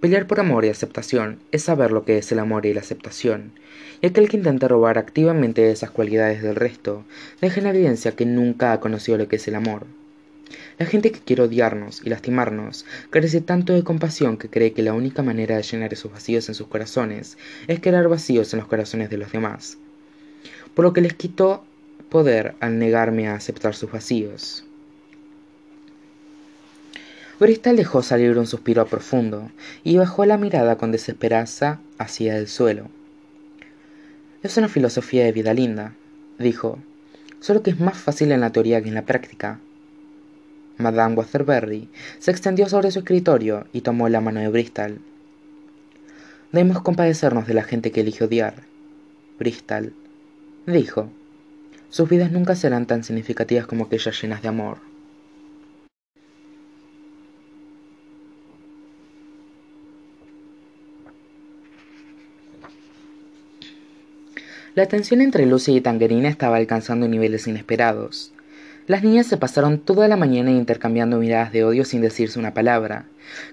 Pelear 0.00 0.26
por 0.26 0.40
amor 0.40 0.64
y 0.64 0.68
aceptación 0.68 1.38
es 1.52 1.64
saber 1.64 1.90
lo 1.90 2.04
que 2.04 2.18
es 2.18 2.32
el 2.32 2.38
amor 2.38 2.64
y 2.64 2.72
la 2.72 2.80
aceptación, 2.80 3.52
y 4.00 4.06
aquel 4.06 4.28
que 4.28 4.38
intenta 4.38 4.68
robar 4.68 4.96
activamente 4.96 5.70
esas 5.70 5.90
cualidades 5.90 6.42
del 6.42 6.56
resto 6.56 7.04
deja 7.40 7.60
en 7.60 7.66
evidencia 7.66 8.12
que 8.12 8.26
nunca 8.26 8.72
ha 8.72 8.80
conocido 8.80 9.18
lo 9.18 9.28
que 9.28 9.36
es 9.36 9.48
el 9.48 9.54
amor. 9.54 9.86
La 10.78 10.84
gente 10.84 11.10
que 11.10 11.20
quiere 11.20 11.42
odiarnos 11.42 12.02
y 12.04 12.10
lastimarnos 12.10 12.84
carece 13.08 13.40
tanto 13.40 13.72
de 13.72 13.82
compasión 13.82 14.36
que 14.36 14.50
cree 14.50 14.74
que 14.74 14.82
la 14.82 14.92
única 14.92 15.22
manera 15.22 15.56
de 15.56 15.62
llenar 15.62 15.92
esos 15.92 16.12
vacíos 16.12 16.48
en 16.48 16.54
sus 16.54 16.66
corazones 16.66 17.38
es 17.66 17.80
crear 17.80 18.06
vacíos 18.08 18.52
en 18.52 18.60
los 18.60 18.68
corazones 18.68 19.08
de 19.08 19.16
los 19.16 19.32
demás. 19.32 19.78
Por 20.74 20.84
lo 20.84 20.92
que 20.92 21.00
les 21.00 21.14
quitó 21.14 21.64
poder 22.10 22.54
al 22.60 22.78
negarme 22.78 23.26
a 23.28 23.34
aceptar 23.34 23.74
sus 23.74 23.90
vacíos. 23.90 24.64
Bristol 27.40 27.76
dejó 27.76 28.02
salir 28.02 28.36
un 28.38 28.46
suspiro 28.46 28.86
profundo 28.86 29.50
y 29.82 29.96
bajó 29.96 30.24
la 30.24 30.38
mirada 30.38 30.76
con 30.76 30.92
desesperanza 30.92 31.80
hacia 31.98 32.36
el 32.36 32.48
suelo. 32.48 32.88
Es 34.42 34.56
una 34.56 34.68
filosofía 34.68 35.24
de 35.24 35.32
vida 35.32 35.52
linda, 35.52 35.94
dijo, 36.38 36.78
solo 37.40 37.62
que 37.62 37.70
es 37.70 37.80
más 37.80 37.96
fácil 37.96 38.32
en 38.32 38.40
la 38.40 38.52
teoría 38.52 38.82
que 38.82 38.88
en 38.88 38.94
la 38.94 39.04
práctica. 39.04 39.58
Madame 40.78 41.14
Waterbury 41.14 41.88
se 42.18 42.30
extendió 42.30 42.68
sobre 42.68 42.90
su 42.90 42.98
escritorio 42.98 43.66
y 43.72 43.80
tomó 43.80 44.08
la 44.08 44.20
mano 44.20 44.40
de 44.40 44.48
Bristol. 44.48 45.00
Debemos 46.52 46.82
compadecernos 46.82 47.46
de 47.46 47.54
la 47.54 47.62
gente 47.62 47.90
que 47.90 48.02
elige 48.02 48.24
odiar. 48.24 48.62
Bristol 49.38 49.94
dijo, 50.66 51.08
sus 51.88 52.08
vidas 52.08 52.32
nunca 52.32 52.54
serán 52.56 52.86
tan 52.86 53.04
significativas 53.04 53.66
como 53.66 53.84
aquellas 53.84 54.20
llenas 54.20 54.42
de 54.42 54.48
amor. 54.48 54.78
La 64.74 64.86
tensión 64.86 65.22
entre 65.22 65.46
Lucy 65.46 65.76
y 65.76 65.80
Tangerina 65.80 66.28
estaba 66.28 66.56
alcanzando 66.56 67.08
niveles 67.08 67.46
inesperados. 67.46 68.34
Las 68.86 69.02
niñas 69.02 69.26
se 69.26 69.36
pasaron 69.36 69.78
toda 69.78 70.06
la 70.06 70.16
mañana 70.16 70.52
intercambiando 70.52 71.18
miradas 71.18 71.52
de 71.52 71.64
odio 71.64 71.84
sin 71.84 72.02
decirse 72.02 72.38
una 72.38 72.54
palabra, 72.54 73.06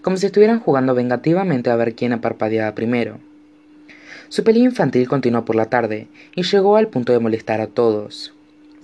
como 0.03 0.17
si 0.17 0.27
estuvieran 0.27 0.59
jugando 0.59 0.93
vengativamente 0.93 1.71
a 1.71 1.75
ver 1.75 1.95
quién 1.95 2.13
aparpadeaba 2.13 2.75
primero. 2.75 3.17
Su 4.29 4.43
pelea 4.43 4.63
infantil 4.63 5.07
continuó 5.07 5.43
por 5.43 5.55
la 5.55 5.69
tarde 5.69 6.07
y 6.35 6.43
llegó 6.43 6.77
al 6.77 6.87
punto 6.87 7.13
de 7.13 7.19
molestar 7.19 7.61
a 7.61 7.67
todos. 7.67 8.33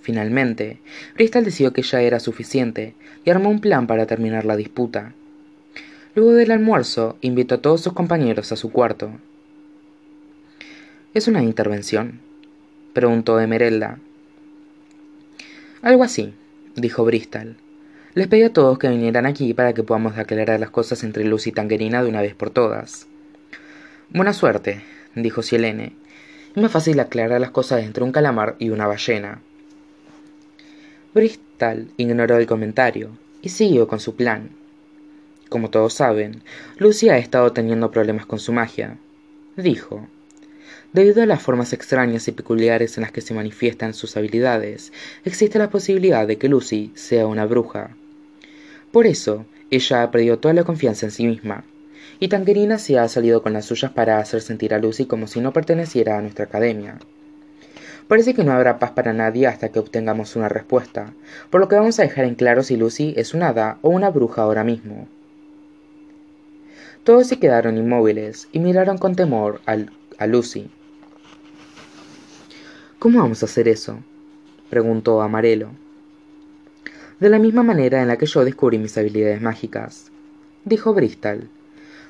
Finalmente, 0.02 0.80
Bristol 1.14 1.44
decidió 1.44 1.72
que 1.72 1.84
ya 1.84 2.02
era 2.02 2.20
suficiente 2.20 2.96
y 3.26 3.30
armó 3.30 3.50
un 3.50 3.62
plan 3.62 3.86
para 3.86 4.08
terminar 4.08 4.46
la 4.46 4.56
disputa. 4.56 5.14
Luego 6.16 6.34
del 6.34 6.50
almuerzo, 6.50 7.18
invitó 7.22 7.56
a 7.56 7.62
todos 7.62 7.82
sus 7.82 7.94
compañeros 7.94 8.52
a 8.52 8.56
su 8.56 8.72
cuarto. 8.72 9.12
¿Es 11.14 11.28
una 11.28 11.44
intervención? 11.44 12.22
preguntó 12.94 13.40
Emerelda. 13.40 14.00
Algo 15.82 16.04
así, 16.04 16.34
dijo 16.76 17.06
Bristol. 17.06 17.56
Les 18.14 18.28
pedí 18.28 18.44
a 18.44 18.52
todos 18.52 18.78
que 18.78 18.90
vinieran 18.90 19.26
aquí 19.26 19.54
para 19.54 19.74
que 19.74 19.84
podamos 19.84 20.18
aclarar 20.18 20.60
las 20.60 20.72
cosas 20.72 21.04
entre 21.06 21.24
Lucy 21.24 21.52
y 21.52 21.54
Tangerina 21.54 22.04
de 22.04 22.10
una 22.10 22.22
vez 22.22 22.36
por 22.36 22.50
todas. 22.50 23.08
Buena 24.10 24.34
suerte, 24.34 24.82
dijo 25.16 25.42
Sielene. 25.42 25.94
Es 26.54 26.62
más 26.62 26.72
fácil 26.72 27.00
aclarar 27.00 27.40
las 27.40 27.52
cosas 27.52 27.84
entre 27.84 28.04
un 28.04 28.12
calamar 28.12 28.58
y 28.60 28.72
una 28.72 28.88
ballena. 28.88 29.42
Bristol 31.14 31.88
ignoró 31.96 32.38
el 32.38 32.46
comentario 32.46 33.12
y 33.42 33.50
siguió 33.50 33.88
con 33.88 34.02
su 34.02 34.16
plan. 34.18 34.50
Como 35.48 35.70
todos 35.70 35.94
saben, 35.94 36.44
Lucy 36.78 37.08
ha 37.08 37.18
estado 37.18 37.54
teniendo 37.54 37.90
problemas 37.90 38.26
con 38.26 38.40
su 38.40 38.52
magia, 38.52 38.98
dijo. 39.56 40.08
Debido 40.92 41.22
a 41.22 41.28
las 41.28 41.44
formas 41.44 41.72
extrañas 41.72 42.28
y 42.28 42.32
peculiares 42.32 42.98
en 42.98 43.04
las 43.04 43.12
que 43.12 43.22
se 43.22 43.36
manifiestan 43.36 43.94
sus 43.94 44.18
habilidades, 44.18 44.92
existe 45.24 45.60
la 45.60 45.70
posibilidad 45.70 46.26
de 46.26 46.40
que 46.40 46.50
Lucy 46.50 46.92
sea 46.96 47.28
una 47.28 47.46
bruja. 47.46 47.96
Por 48.92 49.06
eso, 49.06 49.46
ella 49.70 50.02
ha 50.02 50.10
perdido 50.10 50.40
toda 50.40 50.56
la 50.56 50.64
confianza 50.64 51.06
en 51.06 51.12
sí 51.12 51.28
misma, 51.28 51.64
y 52.20 52.28
Tangerina 52.28 52.80
se 52.80 52.98
ha 52.98 53.08
salido 53.08 53.44
con 53.44 53.54
las 53.54 53.66
suyas 53.66 53.92
para 53.92 54.18
hacer 54.18 54.42
sentir 54.42 54.74
a 54.74 54.80
Lucy 54.80 55.06
como 55.06 55.28
si 55.28 55.42
no 55.42 55.54
perteneciera 55.54 56.18
a 56.18 56.22
nuestra 56.22 56.46
academia. 56.46 56.98
Parece 58.08 58.34
que 58.34 58.44
no 58.44 58.52
habrá 58.52 58.80
paz 58.80 58.90
para 58.90 59.14
nadie 59.14 59.46
hasta 59.46 59.70
que 59.70 59.78
obtengamos 59.78 60.36
una 60.36 60.50
respuesta, 60.50 61.14
por 61.52 61.62
lo 61.62 61.68
que 61.68 61.76
vamos 61.76 62.00
a 62.00 62.04
dejar 62.04 62.26
en 62.26 62.34
claro 62.34 62.64
si 62.64 62.78
Lucy 62.78 63.14
es 63.16 63.36
una 63.36 63.50
hada 63.50 63.78
o 63.84 63.90
una 63.90 64.10
bruja 64.10 64.42
ahora 64.42 64.64
mismo. 64.64 65.08
Todos 67.04 67.28
se 67.28 67.38
quedaron 67.38 67.78
inmóviles 67.78 68.48
y 68.52 68.58
miraron 68.58 68.98
con 68.98 69.16
temor 69.16 69.62
a 69.68 70.26
Lucy. 70.26 70.72
¿Cómo 73.00 73.20
vamos 73.20 73.42
a 73.42 73.46
hacer 73.46 73.70
eso? 73.70 74.00
preguntó 74.70 75.22
Amarelo. 75.22 75.70
De 77.22 77.30
la 77.30 77.40
misma 77.40 77.64
manera 77.64 78.02
en 78.02 78.10
la 78.10 78.18
que 78.18 78.26
yo 78.26 78.44
descubrí 78.44 78.78
mis 78.78 78.98
habilidades 78.98 79.42
mágicas, 79.42 80.12
dijo 80.66 80.94
Bristol. 80.94 81.48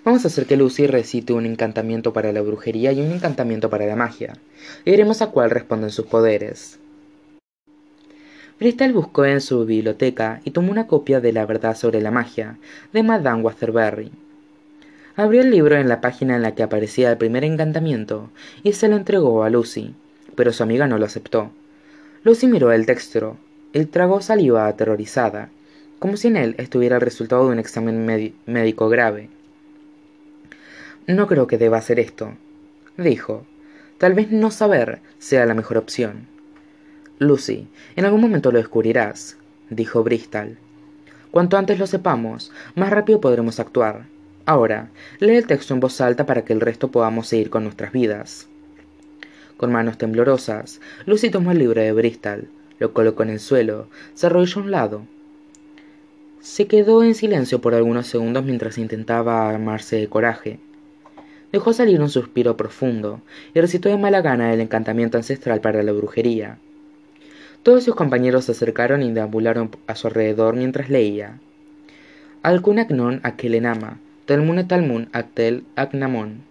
Vamos 0.03 0.25
a 0.25 0.29
hacer 0.29 0.47
que 0.47 0.57
Lucy 0.57 0.87
recite 0.87 1.33
un 1.33 1.45
encantamiento 1.45 2.11
para 2.11 2.31
la 2.31 2.41
brujería 2.41 2.91
y 2.91 3.01
un 3.01 3.11
encantamiento 3.11 3.69
para 3.69 3.85
la 3.85 3.95
magia, 3.95 4.33
y 4.83 4.89
veremos 4.89 5.21
a 5.21 5.27
cuál 5.27 5.51
responden 5.51 5.91
sus 5.91 6.07
poderes. 6.07 6.79
Bristol 8.59 8.91
buscó 8.91 9.25
en 9.25 9.41
su 9.41 9.67
biblioteca 9.67 10.41
y 10.43 10.49
tomó 10.49 10.71
una 10.71 10.87
copia 10.87 11.21
de 11.21 11.33
La 11.33 11.45
verdad 11.45 11.77
sobre 11.77 12.01
la 12.01 12.09
magia, 12.09 12.57
de 12.93 13.03
Madame 13.03 13.43
Waterbury. 13.43 14.11
Abrió 15.15 15.41
el 15.41 15.51
libro 15.51 15.75
en 15.75 15.87
la 15.87 16.01
página 16.01 16.35
en 16.35 16.41
la 16.41 16.55
que 16.55 16.63
aparecía 16.63 17.11
el 17.11 17.19
primer 17.19 17.43
encantamiento 17.43 18.31
y 18.63 18.73
se 18.73 18.87
lo 18.87 18.97
entregó 18.97 19.43
a 19.43 19.51
Lucy 19.51 19.93
pero 20.39 20.53
su 20.53 20.63
amiga 20.63 20.87
no 20.87 20.97
lo 20.97 21.05
aceptó. 21.05 21.51
Lucy 22.23 22.47
miró 22.47 22.71
el 22.71 22.85
texto 22.85 23.35
y 23.73 23.83
tragó 23.83 24.21
saliva 24.21 24.67
aterrorizada, 24.67 25.49
como 25.99 26.15
si 26.15 26.29
en 26.29 26.37
él 26.37 26.55
estuviera 26.57 26.95
el 26.95 27.01
resultado 27.01 27.45
de 27.45 27.51
un 27.51 27.59
examen 27.59 28.33
médico 28.45 28.87
grave. 28.87 29.27
No 31.07 31.27
creo 31.27 31.45
que 31.47 31.57
deba 31.57 31.77
hacer 31.77 31.99
esto, 31.99 32.35
dijo. 32.95 33.45
Tal 33.97 34.13
vez 34.13 34.31
no 34.31 34.49
saber 34.49 35.01
sea 35.17 35.45
la 35.45 35.55
mejor 35.55 35.77
opción. 35.77 36.27
Lucy, 37.17 37.67
en 37.97 38.05
algún 38.05 38.21
momento 38.21 38.53
lo 38.53 38.59
descubrirás, 38.59 39.35
dijo 39.69 40.05
Bristol. 40.05 40.57
Cuanto 41.31 41.57
antes 41.57 41.79
lo 41.79 41.85
sepamos, 41.85 42.53
más 42.75 42.91
rápido 42.91 43.19
podremos 43.19 43.59
actuar. 43.59 44.05
Ahora, 44.45 44.89
lee 45.19 45.35
el 45.35 45.47
texto 45.47 45.73
en 45.73 45.81
voz 45.81 45.99
alta 45.99 46.25
para 46.25 46.45
que 46.45 46.53
el 46.53 46.61
resto 46.61 46.91
podamos 46.91 47.27
seguir 47.27 47.49
con 47.49 47.65
nuestras 47.65 47.91
vidas. 47.91 48.48
Con 49.59 49.73
manos 49.73 49.97
temblorosas, 49.97 50.79
Lucy 51.05 51.29
tomó 51.29 51.51
el 51.51 51.59
libro 51.59 51.81
de 51.81 51.91
Bristol, 51.91 52.47
lo 52.79 52.93
colocó 52.93 53.23
en 53.23 53.31
el 53.31 53.41
suelo, 53.41 53.89
se 54.13 54.27
arrodilló 54.27 54.61
a 54.61 54.63
un 54.63 54.71
lado. 54.71 55.01
Se 56.39 56.65
quedó 56.65 57.03
en 57.03 57.13
silencio 57.13 57.59
por 57.59 57.75
algunos 57.75 58.07
segundos 58.07 58.45
mientras 58.45 58.77
intentaba 58.77 59.49
armarse 59.49 59.97
de 59.97 60.07
coraje. 60.07 60.59
Dejó 61.51 61.73
salir 61.73 61.99
un 61.99 62.07
suspiro 62.07 62.55
profundo 62.55 63.19
y 63.53 63.59
recitó 63.59 63.89
de 63.89 63.97
mala 63.97 64.21
gana 64.21 64.53
el 64.53 64.61
encantamiento 64.61 65.17
ancestral 65.17 65.59
para 65.59 65.83
la 65.83 65.91
brujería. 65.91 66.57
Todos 67.61 67.83
sus 67.83 67.95
compañeros 67.95 68.45
se 68.45 68.53
acercaron 68.53 69.03
y 69.03 69.11
deambularon 69.11 69.71
a 69.87 69.95
su 69.95 70.07
alrededor 70.07 70.55
mientras 70.55 70.89
leía. 70.89 71.37
Alcun 72.43 72.79
agnon 72.79 73.19
aquelenama, 73.23 73.99
telmun 74.25 74.65
talmun 74.69 75.09
actel 75.11 75.65
agnamon. 75.75 76.48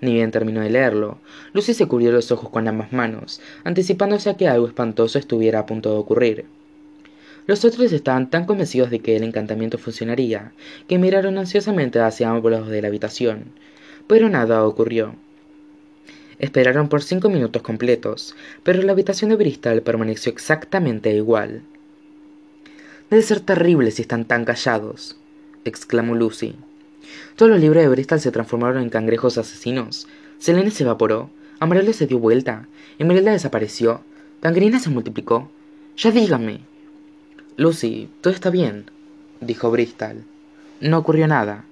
Ni 0.00 0.14
bien 0.14 0.30
terminó 0.30 0.60
de 0.60 0.70
leerlo, 0.70 1.18
Lucy 1.52 1.74
se 1.74 1.86
cubrió 1.86 2.10
los 2.10 2.32
ojos 2.32 2.48
con 2.48 2.66
ambas 2.68 2.92
manos, 2.92 3.40
anticipándose 3.64 4.30
a 4.30 4.36
que 4.36 4.48
algo 4.48 4.66
espantoso 4.66 5.18
estuviera 5.18 5.60
a 5.60 5.66
punto 5.66 5.90
de 5.90 5.98
ocurrir. 5.98 6.46
Los 7.46 7.64
otros 7.64 7.92
estaban 7.92 8.30
tan 8.30 8.46
convencidos 8.46 8.90
de 8.90 9.00
que 9.00 9.16
el 9.16 9.24
encantamiento 9.24 9.76
funcionaría, 9.76 10.52
que 10.88 10.98
miraron 10.98 11.36
ansiosamente 11.36 12.00
hacia 12.00 12.30
ambos 12.30 12.68
de 12.68 12.80
la 12.80 12.88
habitación, 12.88 13.46
pero 14.06 14.28
nada 14.28 14.64
ocurrió. 14.64 15.14
Esperaron 16.38 16.88
por 16.88 17.02
cinco 17.02 17.28
minutos 17.28 17.60
completos, 17.60 18.34
pero 18.62 18.82
la 18.82 18.92
habitación 18.92 19.30
de 19.30 19.36
Bristol 19.36 19.82
permaneció 19.82 20.32
exactamente 20.32 21.14
igual. 21.14 21.62
Debe 23.10 23.22
ser 23.22 23.40
terrible 23.40 23.90
si 23.90 24.02
están 24.02 24.24
tan 24.24 24.46
callados, 24.46 25.16
exclamó 25.64 26.14
Lucy. 26.14 26.54
Todos 27.36 27.50
los 27.50 27.60
libros 27.60 27.82
de 27.82 27.88
Bristol 27.88 28.20
se 28.20 28.32
transformaron 28.32 28.82
en 28.82 28.90
cangrejos 28.90 29.38
asesinos. 29.38 30.06
Selene 30.38 30.70
se 30.70 30.84
evaporó. 30.84 31.30
Amarelo 31.58 31.92
se 31.92 32.06
dio 32.06 32.18
vuelta. 32.18 32.68
Emerelda 32.98 33.32
desapareció. 33.32 34.02
Tangerina 34.40 34.78
se 34.78 34.90
multiplicó. 34.90 35.50
Ya 35.96 36.10
dígame. 36.10 36.60
Lucy, 37.56 38.08
todo 38.22 38.32
está 38.32 38.48
bien, 38.48 38.86
dijo 39.40 39.70
Bristol. 39.70 40.24
No 40.80 40.98
ocurrió 40.98 41.26
nada. 41.26 41.64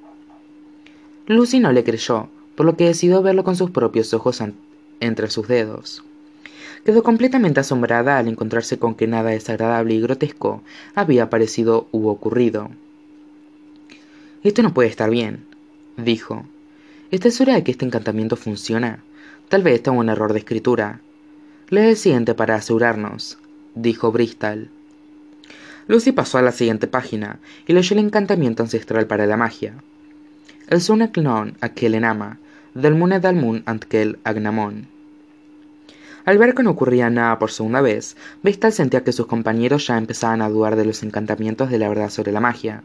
Lucy 1.26 1.60
no 1.60 1.72
le 1.72 1.82
creyó, 1.84 2.28
por 2.54 2.66
lo 2.66 2.76
que 2.76 2.86
decidió 2.86 3.22
verlo 3.22 3.44
con 3.44 3.56
sus 3.56 3.70
propios 3.70 4.12
ojos 4.12 4.42
entre 5.00 5.30
sus 5.30 5.48
dedos. 5.48 6.04
Quedó 6.84 7.02
completamente 7.02 7.60
asombrada 7.60 8.18
al 8.18 8.28
encontrarse 8.28 8.78
con 8.78 8.94
que 8.94 9.06
nada 9.06 9.30
desagradable 9.30 9.94
y 9.94 10.00
grotesco 10.00 10.62
había 10.94 11.24
aparecido 11.24 11.86
u 11.92 12.08
ocurrido. 12.08 12.70
Esto 14.44 14.62
no 14.62 14.72
puede 14.72 14.88
estar 14.88 15.10
bien, 15.10 15.44
dijo. 15.96 16.44
¿Estás 17.10 17.34
segura 17.34 17.54
de 17.54 17.64
que 17.64 17.72
este 17.72 17.84
encantamiento 17.84 18.36
funciona? 18.36 19.02
Tal 19.48 19.62
vez 19.62 19.82
tenga 19.82 19.98
un 19.98 20.08
error 20.08 20.32
de 20.32 20.38
escritura. 20.38 21.00
Lee 21.70 21.88
el 21.88 21.96
siguiente 21.96 22.34
para 22.34 22.54
asegurarnos, 22.54 23.38
dijo 23.74 24.12
Bristol. 24.12 24.70
Lucy 25.88 26.12
pasó 26.12 26.38
a 26.38 26.42
la 26.42 26.52
siguiente 26.52 26.86
página 26.86 27.40
y 27.66 27.72
leyó 27.72 27.94
el 27.94 28.04
encantamiento 28.04 28.62
ancestral 28.62 29.06
para 29.06 29.26
la 29.26 29.36
magia. 29.36 29.74
El 30.68 30.82
sunek 30.82 31.16
non 31.18 31.56
aquel 31.60 31.96
enama, 31.96 32.38
del 32.74 32.94
mune 32.94 33.18
dalmun 33.18 33.64
antkel 33.64 34.18
agnamon. 34.22 34.86
Al 36.26 36.36
ver 36.36 36.54
que 36.54 36.62
no 36.62 36.76
ocurría 36.76 37.08
nada 37.10 37.38
por 37.40 37.50
segunda 37.50 37.80
vez, 37.80 38.16
Bristol 38.42 38.72
sentía 38.72 39.02
que 39.02 39.16
sus 39.16 39.26
compañeros 39.26 39.86
ya 39.86 39.96
empezaban 39.96 40.42
a 40.42 40.48
dudar 40.48 40.76
de 40.76 40.84
los 40.84 41.02
encantamientos 41.02 41.70
de 41.70 41.78
la 41.78 41.88
verdad 41.88 42.10
sobre 42.10 42.32
la 42.32 42.40
magia. 42.40 42.84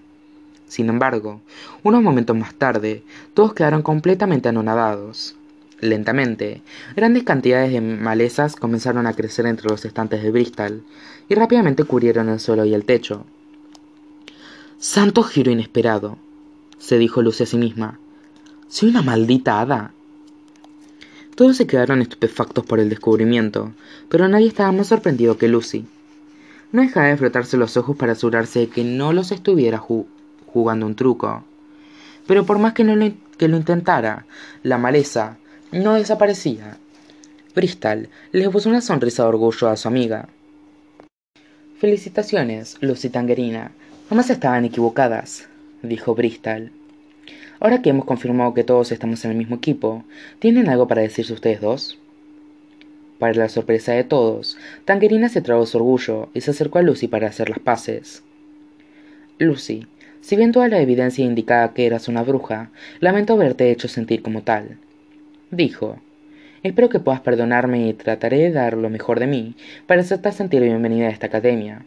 Sin 0.73 0.89
embargo, 0.89 1.39
unos 1.83 2.01
momentos 2.01 2.35
más 2.35 2.55
tarde, 2.55 3.03
todos 3.35 3.53
quedaron 3.53 3.83
completamente 3.83 4.49
anonadados. 4.49 5.35
Lentamente, 5.79 6.63
grandes 6.95 7.21
cantidades 7.21 7.71
de 7.71 7.79
malezas 7.79 8.55
comenzaron 8.55 9.05
a 9.05 9.13
crecer 9.13 9.45
entre 9.45 9.69
los 9.69 9.85
estantes 9.85 10.23
de 10.23 10.31
Bristol 10.31 10.81
y 11.29 11.35
rápidamente 11.35 11.83
cubrieron 11.83 12.27
el 12.27 12.39
suelo 12.39 12.65
y 12.65 12.73
el 12.73 12.85
techo. 12.85 13.23
Santo 14.79 15.21
giro 15.21 15.51
inesperado, 15.51 16.17
se 16.79 16.97
dijo 16.97 17.21
Lucy 17.21 17.43
a 17.43 17.45
sí 17.45 17.57
misma. 17.57 17.99
Soy 18.67 18.89
una 18.89 19.03
maldita 19.03 19.61
hada. 19.61 19.93
Todos 21.35 21.55
se 21.55 21.67
quedaron 21.67 22.01
estupefactos 22.01 22.65
por 22.65 22.79
el 22.79 22.89
descubrimiento, 22.89 23.73
pero 24.09 24.27
nadie 24.27 24.47
estaba 24.47 24.71
más 24.71 24.87
sorprendido 24.87 25.37
que 25.37 25.49
Lucy. 25.49 25.85
No 26.71 26.81
dejaba 26.81 27.09
de 27.09 27.17
frotarse 27.17 27.57
los 27.57 27.77
ojos 27.77 27.95
para 27.95 28.13
asegurarse 28.13 28.61
de 28.61 28.69
que 28.69 28.83
no 28.83 29.13
los 29.13 29.31
estuviera 29.31 29.77
jugando 30.53 30.85
un 30.85 30.95
truco. 30.95 31.43
Pero 32.27 32.45
por 32.45 32.59
más 32.59 32.73
que, 32.73 32.83
no 32.83 32.95
lo 32.95 33.57
intentara, 33.57 34.25
la 34.61 34.77
maleza 34.77 35.37
no 35.71 35.95
desaparecía. 35.95 36.77
Bristol 37.55 38.07
le 38.31 38.49
puso 38.49 38.69
una 38.69 38.81
sonrisa 38.81 39.23
de 39.23 39.29
orgullo 39.29 39.67
a 39.67 39.75
su 39.75 39.87
amiga. 39.87 40.29
Felicitaciones, 41.79 42.77
Lucy 42.81 43.09
Tangerina. 43.09 43.71
Jamás 44.09 44.29
estaban 44.29 44.63
equivocadas, 44.63 45.49
dijo 45.81 46.15
Bristol. 46.15 46.71
Ahora 47.59 47.81
que 47.81 47.89
hemos 47.89 48.05
confirmado 48.05 48.53
que 48.53 48.63
todos 48.63 48.91
estamos 48.91 49.23
en 49.25 49.31
el 49.31 49.37
mismo 49.37 49.55
equipo, 49.55 50.03
¿tienen 50.39 50.69
algo 50.69 50.87
para 50.87 51.01
decirse 51.01 51.33
ustedes 51.33 51.61
dos? 51.61 51.97
Para 53.19 53.33
la 53.33 53.49
sorpresa 53.49 53.93
de 53.93 54.03
todos, 54.03 54.57
Tangerina 54.85 55.29
se 55.29 55.41
tragó 55.41 55.65
su 55.65 55.77
orgullo 55.77 56.29
y 56.33 56.41
se 56.41 56.51
acercó 56.51 56.79
a 56.79 56.81
Lucy 56.81 57.07
para 57.07 57.27
hacer 57.27 57.49
las 57.49 57.59
paces. 57.59 58.23
Lucy, 59.39 59.87
si 60.23 60.35
bien 60.35 60.51
toda 60.51 60.69
la 60.69 60.81
evidencia 60.81 61.23
indicaba 61.23 61.75
que 61.75 61.85
eras 61.85 62.07
una 62.07 62.23
bruja, 62.23 62.71
lamento 62.99 63.33
haberte 63.33 63.69
hecho 63.69 63.87
sentir 63.87 64.23
como 64.23 64.41
tal 64.41 64.79
dijo. 65.55 65.97
Espero 66.63 66.89
que 66.89 66.99
puedas 66.99 67.21
perdonarme 67.21 67.87
y 67.87 67.93
trataré 67.93 68.37
de 68.37 68.51
dar 68.51 68.77
lo 68.77 68.89
mejor 68.89 69.19
de 69.19 69.27
mí 69.27 69.55
para 69.85 70.01
hacerte 70.01 70.31
sentir 70.31 70.61
bienvenida 70.61 71.07
a 71.07 71.11
esta 71.11 71.27
academia. 71.27 71.85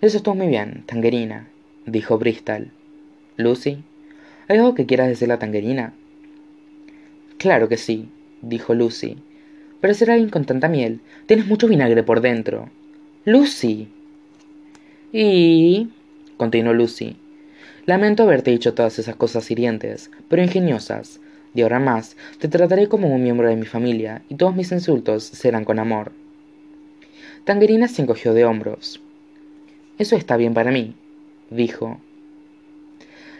Eso 0.00 0.18
estuvo 0.18 0.34
muy 0.34 0.46
bien, 0.46 0.84
Tangerina, 0.86 1.48
dijo 1.86 2.18
Bristol. 2.18 2.70
Lucy, 3.36 3.82
¿hay 4.48 4.58
algo 4.58 4.74
que 4.74 4.86
quieras 4.86 5.08
decirle 5.08 5.34
a 5.34 5.38
Tangerina? 5.38 5.92
Claro 7.38 7.68
que 7.68 7.76
sí, 7.76 8.08
dijo 8.42 8.74
Lucy. 8.74 9.16
Pero 9.80 9.94
ser 9.94 10.10
alguien 10.10 10.30
con 10.30 10.44
tanta 10.44 10.68
miel, 10.68 11.00
tienes 11.26 11.46
mucho 11.46 11.68
vinagre 11.68 12.02
por 12.02 12.20
dentro. 12.20 12.70
Lucy. 13.24 13.88
Y... 15.12 15.88
continuó 16.36 16.72
Lucy. 16.72 17.16
Lamento 17.86 18.24
haberte 18.24 18.50
dicho 18.50 18.74
todas 18.74 18.98
esas 18.98 19.16
cosas 19.16 19.50
hirientes, 19.50 20.10
pero 20.28 20.42
ingeniosas, 20.42 21.20
de 21.54 21.62
ahora 21.62 21.78
más, 21.78 22.16
te 22.38 22.48
trataré 22.48 22.88
como 22.88 23.14
un 23.14 23.22
miembro 23.22 23.48
de 23.48 23.56
mi 23.56 23.66
familia, 23.66 24.22
y 24.28 24.34
todos 24.34 24.54
mis 24.54 24.72
insultos 24.72 25.24
serán 25.24 25.64
con 25.64 25.78
amor. 25.78 26.12
Tangerina 27.44 27.88
se 27.88 28.02
encogió 28.02 28.34
de 28.34 28.44
hombros. 28.44 29.00
Eso 29.98 30.16
está 30.16 30.36
bien 30.36 30.52
para 30.52 30.70
mí, 30.70 30.94
dijo. 31.50 32.00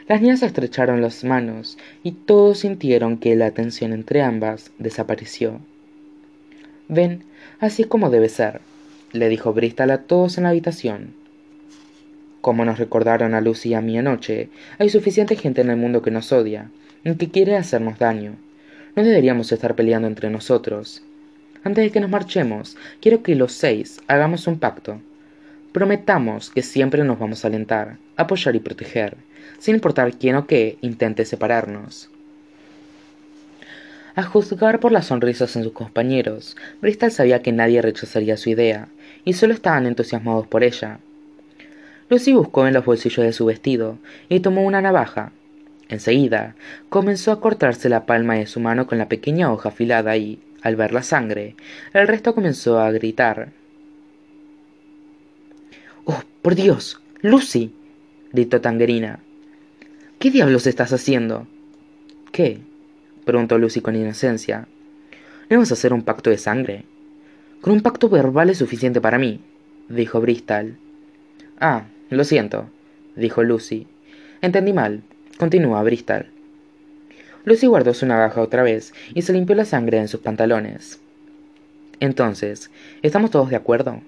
Las 0.08 0.22
niñas 0.22 0.42
estrecharon 0.44 1.02
las 1.02 1.24
manos 1.24 1.76
y 2.04 2.12
todos 2.12 2.60
sintieron 2.60 3.18
que 3.18 3.34
la 3.34 3.50
tensión 3.50 3.92
entre 3.92 4.22
ambas 4.22 4.70
desapareció. 4.78 5.60
Ven, 6.88 7.24
así 7.58 7.82
es 7.82 7.88
como 7.88 8.10
debe 8.10 8.28
ser, 8.28 8.60
le 9.12 9.28
dijo 9.28 9.52
Bristol 9.52 9.90
a 9.90 10.02
todos 10.02 10.38
en 10.38 10.44
la 10.44 10.50
habitación. 10.50 11.14
Como 12.46 12.64
nos 12.64 12.78
recordaron 12.78 13.34
a 13.34 13.40
Lucy 13.40 13.70
y 13.70 13.74
a 13.74 13.80
mí 13.80 13.98
anoche, 13.98 14.50
hay 14.78 14.88
suficiente 14.88 15.34
gente 15.34 15.62
en 15.62 15.70
el 15.70 15.76
mundo 15.76 16.00
que 16.00 16.12
nos 16.12 16.30
odia, 16.30 16.70
que 17.02 17.28
quiere 17.28 17.56
hacernos 17.56 17.98
daño. 17.98 18.36
No 18.94 19.02
deberíamos 19.02 19.50
estar 19.50 19.74
peleando 19.74 20.06
entre 20.06 20.30
nosotros. 20.30 21.02
Antes 21.64 21.82
de 21.82 21.90
que 21.90 21.98
nos 21.98 22.08
marchemos, 22.08 22.76
quiero 23.00 23.24
que 23.24 23.34
los 23.34 23.50
seis 23.50 24.00
hagamos 24.06 24.46
un 24.46 24.60
pacto. 24.60 25.00
Prometamos 25.72 26.50
que 26.50 26.62
siempre 26.62 27.02
nos 27.02 27.18
vamos 27.18 27.44
a 27.44 27.48
alentar, 27.48 27.96
apoyar 28.16 28.54
y 28.54 28.60
proteger, 28.60 29.16
sin 29.58 29.74
importar 29.74 30.16
quién 30.16 30.36
o 30.36 30.46
qué 30.46 30.78
intente 30.82 31.24
separarnos. 31.24 32.10
A 34.14 34.22
juzgar 34.22 34.78
por 34.78 34.92
las 34.92 35.06
sonrisas 35.06 35.56
en 35.56 35.64
sus 35.64 35.72
compañeros, 35.72 36.56
Bristol 36.80 37.10
sabía 37.10 37.42
que 37.42 37.50
nadie 37.50 37.82
rechazaría 37.82 38.36
su 38.36 38.50
idea, 38.50 38.86
y 39.24 39.32
solo 39.32 39.52
estaban 39.52 39.84
entusiasmados 39.86 40.46
por 40.46 40.62
ella. 40.62 41.00
Lucy 42.08 42.32
buscó 42.32 42.66
en 42.66 42.74
los 42.74 42.84
bolsillos 42.84 43.24
de 43.24 43.32
su 43.32 43.46
vestido 43.46 43.98
y 44.28 44.40
tomó 44.40 44.62
una 44.62 44.80
navaja, 44.80 45.32
Enseguida 45.88 46.56
comenzó 46.88 47.30
a 47.30 47.40
cortarse 47.40 47.88
la 47.88 48.06
palma 48.06 48.34
de 48.34 48.46
su 48.46 48.60
mano 48.60 48.86
con 48.86 48.98
la 48.98 49.08
pequeña 49.08 49.52
hoja 49.52 49.68
afilada 49.68 50.16
y, 50.16 50.40
al 50.62 50.74
ver 50.76 50.92
la 50.92 51.02
sangre, 51.02 51.54
el 51.92 52.08
resto 52.08 52.34
comenzó 52.34 52.80
a 52.80 52.90
gritar. 52.90 53.50
¡Oh, 56.04 56.22
por 56.42 56.54
Dios! 56.56 57.00
¡Lucy! 57.22 57.72
gritó 58.32 58.60
Tangerina. 58.60 59.20
¿Qué 60.18 60.30
diablos 60.30 60.66
estás 60.66 60.92
haciendo? 60.92 61.46
¿Qué? 62.32 62.60
preguntó 63.24 63.58
Lucy 63.58 63.80
con 63.80 63.94
inocencia. 63.94 64.66
¿No 65.48 65.56
vamos 65.56 65.70
a 65.70 65.74
hacer 65.74 65.92
un 65.92 66.02
pacto 66.02 66.30
de 66.30 66.38
sangre? 66.38 66.84
Con 67.60 67.72
un 67.72 67.80
pacto 67.80 68.08
verbal 68.08 68.50
es 68.50 68.58
suficiente 68.58 69.00
para 69.00 69.18
mí, 69.18 69.40
dijo 69.88 70.20
Bristol. 70.20 70.76
Ah, 71.60 71.84
lo 72.10 72.24
siento, 72.24 72.70
dijo 73.16 73.42
Lucy. 73.42 73.86
Entendí 74.40 74.72
mal. 74.72 75.02
Continúa 75.38 75.82
Bristol. 75.82 76.26
Lucy 77.44 77.66
guardó 77.66 77.94
su 77.94 78.06
navaja 78.06 78.40
otra 78.40 78.62
vez 78.62 78.94
y 79.14 79.22
se 79.22 79.32
limpió 79.32 79.56
la 79.56 79.64
sangre 79.64 79.98
en 79.98 80.08
sus 80.08 80.20
pantalones. 80.20 81.00
Entonces, 82.00 82.70
¿estamos 83.02 83.30
todos 83.30 83.50
de 83.50 83.56
acuerdo? 83.56 84.02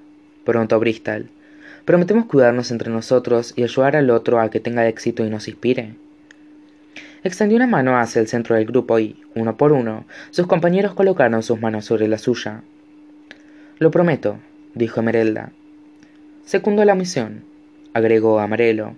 preguntó 0.45 0.79
Bristol. 0.79 1.29
¿Prometemos 1.85 2.27
cuidarnos 2.27 2.71
entre 2.71 2.91
nosotros 2.91 3.55
y 3.57 3.63
ayudar 3.63 3.97
al 3.97 4.11
otro 4.11 4.41
a 4.41 4.51
que 4.51 4.61
tenga 4.61 4.87
éxito 4.87 5.25
y 5.25 5.31
nos 5.31 5.49
inspire? 5.49 5.95
Extendió 7.25 7.57
una 7.57 7.67
mano 7.67 7.99
hacia 7.99 8.21
el 8.21 8.29
centro 8.29 8.55
del 8.55 8.67
grupo 8.67 8.99
y, 8.99 9.17
uno 9.35 9.57
por 9.57 9.73
uno, 9.73 10.05
sus 10.31 10.47
compañeros 10.47 10.95
colocaron 10.95 11.43
sus 11.43 11.61
manos 11.61 11.85
sobre 11.85 12.07
la 12.07 12.19
suya. 12.19 12.63
Lo 13.79 13.91
prometo, 13.91 14.39
dijo 14.75 15.03
Merelda. 15.03 15.51
Secundo 16.45 16.85
la 16.85 16.95
misión, 16.95 17.43
agregó 17.95 18.39
Amarelo. 18.39 18.97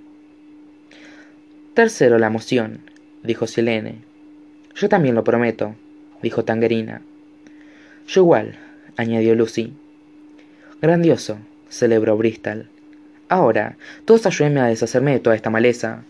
Tercero, 1.75 2.19
la 2.19 2.31
moción, 2.31 2.81
dijo 3.23 3.47
Selene. 3.47 3.97
Yo 4.75 4.89
también 4.89 5.15
lo 5.15 5.25
prometo, 5.25 5.75
dijo 6.23 6.45
Tangerina. 6.45 7.03
Yo 8.07 8.23
igual, 8.23 8.57
añadió 8.97 9.35
Lucy. 9.35 9.73
Grandioso, 10.83 11.39
celebró 11.69 12.17
Bristol. 12.17 12.69
Ahora, 13.29 13.77
todos 14.05 14.27
ayúdenme 14.27 14.61
a 14.61 14.67
deshacerme 14.67 15.13
de 15.13 15.21
toda 15.21 15.37
esta 15.37 15.51
maleza. 15.51 16.03